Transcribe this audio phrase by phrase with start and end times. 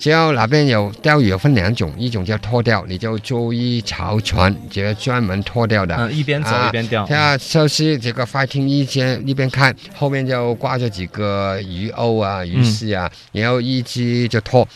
[0.00, 5.94] 只要那边有钓鱼有分两种，一种叫拖钓，你就租一潮船，就专门拖钓的。
[5.94, 7.04] 嗯，一边走啊一边钓。
[7.06, 14.66] 它就是这个 fighting 一边一边看，后面就挂着几个鱼钩啊、鱼丝啊，然后一只就拖。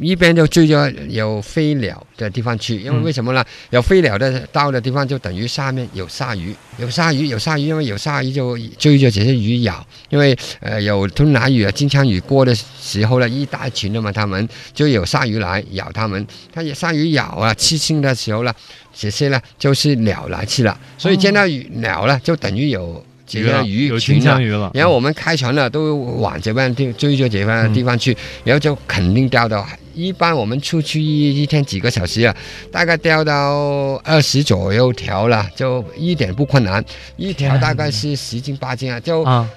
[0.00, 3.44] 一边就追着有飞鸟的地方去，因为嗯为什么呢？
[3.68, 18.52] 有飞鸟的到的地方，就等于下面有鲨鱼，有鲨鱼，有鲨鱼，因为有鲨鱼就追着这些鱼咬，因为呃有吞拿鱼啊、金枪鱼过的时候呢，一大群的嘛，他们就有鲨鱼来咬他们，它也鲨鱼咬啊、吃腥的时候呢，
[18.94, 24.42] 这些呢就是鸟来吃了，所以见到鱼鸟呢，就等于有这个鱼有群了金枪。
[24.42, 24.70] 鱼了。
[24.72, 29.66] 然后我们开船了，都往这边地追着这边地方去，然后就肯定钓到。
[29.94, 32.34] 一般我们出去一一天几个小时啊，
[32.70, 36.84] 大概钓到二十左右条了，就一点不困难。
[37.16, 39.48] 一条大概是十斤八斤啊，就啊，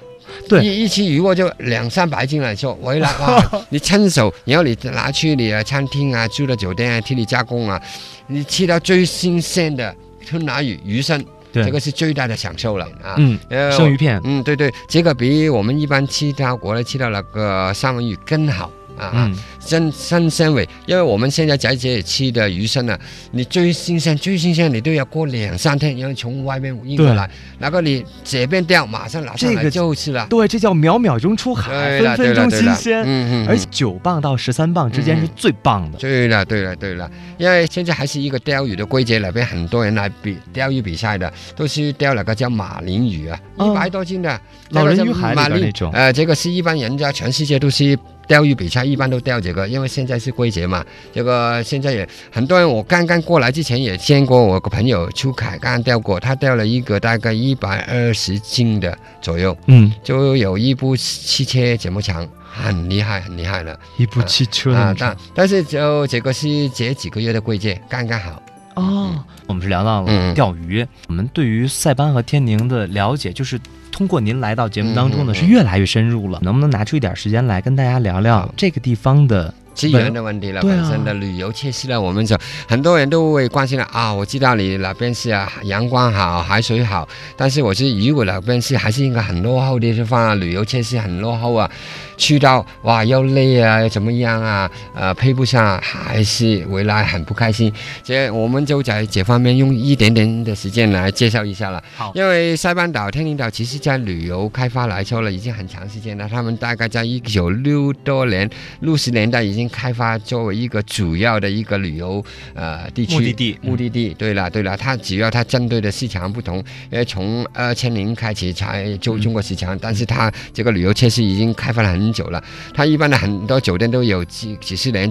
[0.49, 7.81] 对一一期鱼货就两三百斤来说，回来哇，你趁手，然后你拿去你的餐厅啊、住的酒店啊替你加工啊，
[8.27, 9.95] 你吃到最新鲜的
[10.27, 13.15] 吞拿鱼鱼身，对这个是最大的享受了啊。
[13.17, 14.19] 嗯，呃生鱼片。
[14.23, 20.67] 嗯，对对，这个比我们一般吃到国内吃到那个三文鱼更好啊，嗯，真新鲜味。
[20.85, 22.97] 因为我们现在在这里吃的鱼生呢，
[23.31, 30.27] 你最新鲜、最新鲜，你都要过两三天，然后从外面运过来，然后你这边钓，马上拿上来这个就是了。
[30.29, 33.03] 对，这叫秒秒钟出海，分分钟新鲜。
[33.03, 35.97] 嗯嗯，而且九磅到十三磅之间是最棒的。
[35.97, 50.85] 对了，对了，对了，因为现在还是一个钓鱼的规则，那边很多人来比钓鱼比赛的，都是钓那个叫马林鱼啊，哦一百多斤的，老人鱼海里那种呃，这个是一般人家全世界都是钓鱼比赛，一般都钓这个，因为现在是季节嘛。
[51.11, 63.77] 这个现在也很多人，我刚刚过来之前也见过我个朋友出海，刚刚钓过，他钓了一个大概一百二十斤的左右，嗯，就有一部汽车这么长，很厉害，很厉害了。
[63.97, 68.41] 一部汽车啊，的但但是就这个是这几个月的规则，刚刚好。
[68.75, 73.59] 哦，我们是聊到了嗯钓鱼，我们对于塞班和天宁的了解，就是
[73.91, 76.39] 通过您来到节目当中呢，是越来越深入了。
[76.41, 79.53] 能不能拿出一点时间来跟大家聊聊这个地方的？
[79.73, 84.13] 资源的问题了，啊本身的旅游设施呢，我们就很多人都会关心了啊。
[84.13, 91.69] 我知道你那边是啊，阳光好，海水好，但是我是如果那边是还是应该很落后的地方啊，旅游设施很落后啊，
[92.17, 94.69] 去到哇又累啊，又怎么样啊？
[94.93, 97.71] 呃，配不上，还是回来很不开心。
[98.03, 101.83] 这我们就在这方面用一点点的时间来介绍一下了。
[101.95, 106.27] 好因为塞班岛、天宁岛其实在旅游开发来说了，已经很长时间了。
[106.29, 108.49] 他们大概在一九六多年、
[108.81, 114.13] 六十年代已经开发作为一个主要的一个旅游呃地区目的地目的地。
[114.13, 116.57] 对了，对了，它主要它针对的市场不同，
[116.91, 122.43] 因为从二千年开始才就中国市场，但是它这个旅游设施已经开发了很久了。
[122.73, 125.09] 它一般的很多酒店都有几几十年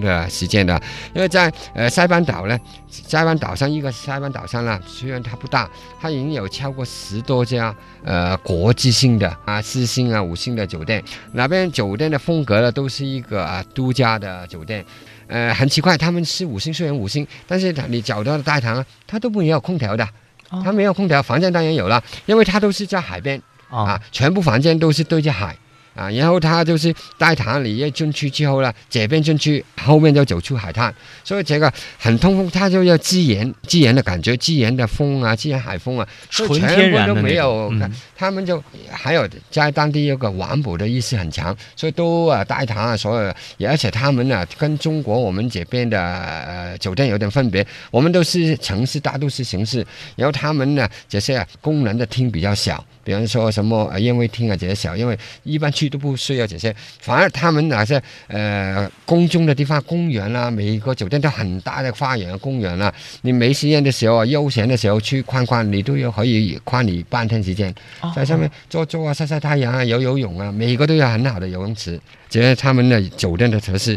[0.00, 0.80] 的时间的，
[1.14, 2.58] 因为在呃塞班岛呢，
[2.88, 5.68] 塞班岛上一个塞班岛上呢，虽然它不大，
[6.00, 7.74] 它已经有超过十多家
[8.04, 11.02] 呃国际性的啊四星啊五星的酒店，
[11.32, 14.84] 那边酒店的风格呢都是一个啊度假的酒店。
[15.28, 20.04] 呃，很奇怪，他们是五星，虽然五星，但是你找到的大堂啊，它都没有空调的，
[20.50, 23.40] 哦它没有空调，房间当然有了，因为它都是在海边。
[23.68, 25.56] 啊啊，全部房间都是对着海
[25.96, 37.70] 啊，然后他就是大堂里一进去之后呢，这边进去，后面就走出海滩，所以这个很通风，它就要自然自然的感觉，自然的风啊，自然海风啊，全纯天部都没有。
[37.72, 37.90] 嗯。
[38.18, 43.34] 他们就还有在当地有个环保的意识很强，所以都啊大堂啊，所有
[43.68, 62.92] 而且他们呢跟中国我们这边的呃酒店有点分别，我们都是城市大都市形式，然后他们呢这些啊功能的厅比较小，比方说什么呃宴会厅啊这些小，因为一般去都不需要这些，反而他们那些呃公众的地方，公园啦、每一个酒店都很大的花园、公园啦、
[63.22, 67.74] 你没时间的时候啊，悠闲的时候去逛逛，你都有可以花你半天时间。
[68.00, 73.96] 哦在上面坐坐啊、晒晒太阳啊、游游泳啊，每个都有很好的游泳池，这是他们的酒店的特色。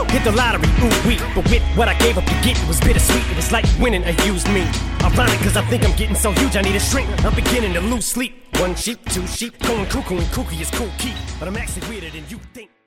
[0.11, 1.19] Hit the lottery, ooh wee.
[1.33, 3.25] But with what I gave up to get, it was bittersweet.
[3.31, 4.67] It was like winning a used me.
[5.01, 7.07] Ironic, cause I think I'm getting so huge, I need a shrink.
[7.23, 8.33] I'm beginning to lose sleep.
[8.59, 11.13] One sheep, two sheep, going cuckoo and kooky is cool key.
[11.39, 12.80] But I'm actually weirder than you think.